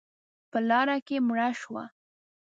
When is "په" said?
0.51-0.59